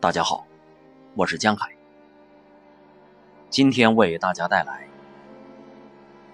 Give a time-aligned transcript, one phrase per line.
[0.00, 0.46] 大家好，
[1.14, 1.70] 我是江海。
[3.50, 4.88] 今天为大家带来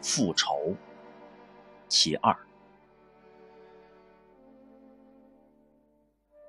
[0.06, 0.54] 《复仇》
[1.88, 2.32] 其二。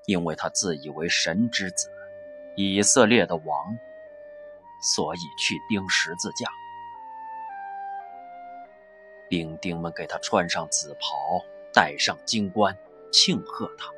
[0.05, 1.89] 因为他自以为神之子，
[2.55, 3.75] 以色列的王，
[4.79, 6.47] 所以去钉十字架。
[9.27, 12.77] 兵丁们给他穿上紫袍，戴上金冠，
[13.11, 13.91] 庆贺他。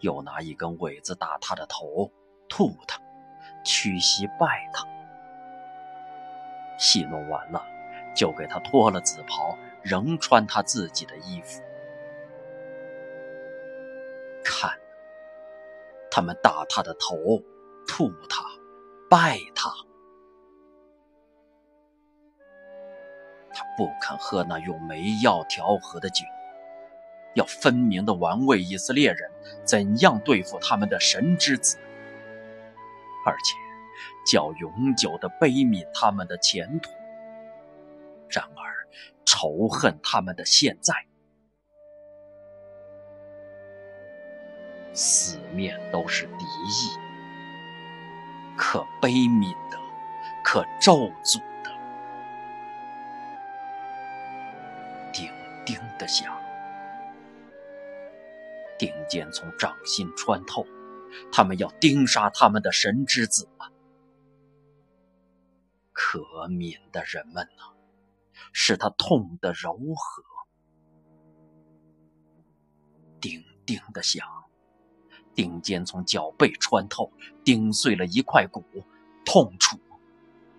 [0.00, 2.10] 又拿一根苇子打他的头，
[2.48, 3.00] 吐他，
[3.64, 4.86] 屈膝拜他。
[6.78, 7.62] 戏弄完了，
[8.14, 11.62] 就给他脱了紫袍，仍穿他自己的衣服。
[14.42, 14.70] 看，
[16.10, 17.16] 他们打他的头，
[17.86, 18.42] 吐他，
[19.10, 19.70] 拜他。
[23.52, 26.24] 他不肯喝那用煤药调和的酒。
[27.34, 29.30] 要分明的玩味以色列人
[29.64, 31.78] 怎样对付他们的神之子，
[33.24, 33.54] 而且
[34.26, 36.90] 叫永久的悲悯他们的前途。
[38.28, 38.88] 然而
[39.24, 40.94] 仇恨他们的现在，
[44.92, 46.90] 四面都是敌意，
[48.56, 49.78] 可悲悯的，
[50.44, 51.70] 可咒诅的，
[55.12, 55.30] 叮
[55.64, 56.39] 叮的响。
[59.10, 60.64] 钉尖从掌心穿透，
[61.32, 63.68] 他们要钉杀他们的神之子啊！
[65.92, 67.74] 可悯的人们呐，
[68.52, 70.22] 使他痛得柔和。
[73.20, 74.24] 叮叮的响，
[75.34, 77.12] 钉尖从脚背穿透，
[77.44, 78.62] 钉碎了一块骨，
[79.24, 79.76] 痛楚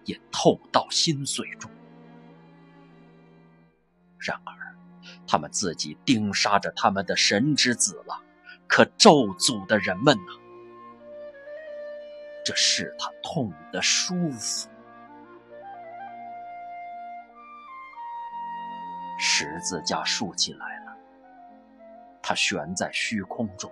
[0.03, 1.71] 也透到心髓中。
[4.19, 4.59] 然而。
[5.25, 8.21] 他们自己盯杀着他们的神之子了，
[8.71, 10.31] 可咒诅的人们呢？
[12.45, 14.69] 这使他痛得舒服。
[19.19, 20.97] 十字架竖起来了，
[22.23, 23.69] 他悬在虚空中。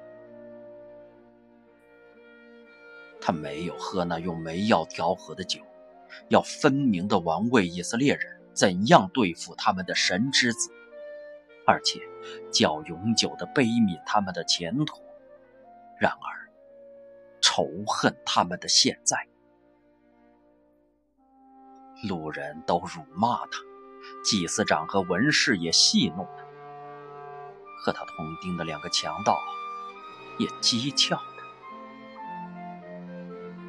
[3.21, 5.61] 他没有喝那用煤药调和的酒，
[6.27, 10.69] 要分明的玩味以色列人怎样对付他们的神之子。
[11.65, 12.01] 而且，
[12.51, 14.95] 叫永久的悲悯他们的前途；
[15.99, 16.49] 然而，
[17.41, 19.27] 仇恨他们的现在。
[22.07, 23.59] 路人都辱骂他，
[24.23, 26.43] 祭司长和文士也戏弄他，
[27.83, 29.37] 和他同钉的两个强盗
[30.37, 31.21] 也讥诮他。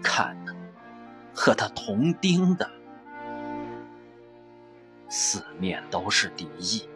[0.03, 0.55] 看呐，
[1.35, 2.71] 和他同钉的，
[5.09, 6.89] 四面都是敌意。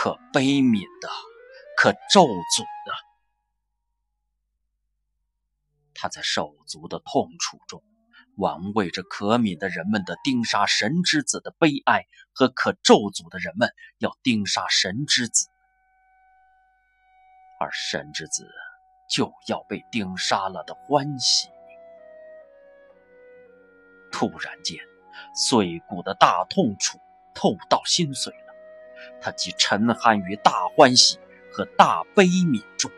[0.00, 1.08] 可悲悯的，
[1.76, 2.92] 可咒诅的，
[5.92, 7.82] 他在手足的痛楚中，
[8.36, 15.48] 玩味着可悯的人们的钉杀神之子的悲哀和可咒诅的人们要钉杀神之子，
[17.58, 18.48] 而神之子
[19.10, 21.48] 就要被钉杀了的欢喜。
[24.12, 24.78] 突然间，
[25.34, 27.00] 碎骨的大痛楚
[27.34, 28.47] 透到心髓了。
[29.20, 31.18] 他既沉酣于大欢喜
[31.50, 32.90] 和大悲悯中，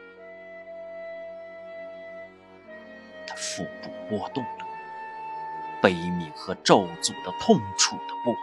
[3.26, 4.66] 他腹部波动了，
[5.81, 8.34] 悲悯和咒诅的痛楚的波，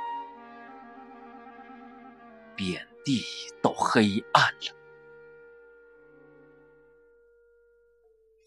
[2.56, 3.24] 遍地
[3.62, 4.76] 都黑暗了。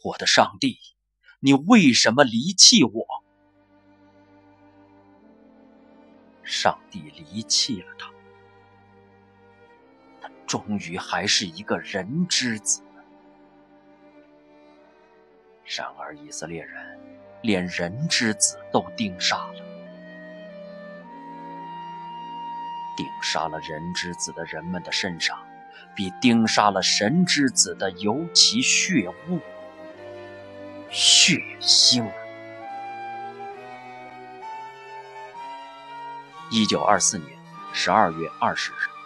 [0.02, 0.78] 我的上帝，
[1.40, 3.06] 你为什么离弃我？
[6.42, 7.99] 上帝离弃了。
[10.50, 12.82] 终于还是一个人之子。
[15.64, 16.98] 然而以色列人
[17.40, 19.54] 连人之子都钉杀了，
[22.96, 25.38] 钉杀了人之子的人们的身上，
[25.94, 29.38] 比钉杀了神之子的尤其血污、
[30.90, 32.10] 血腥。
[36.50, 37.38] 一九二四年
[37.72, 38.99] 十二月二十日。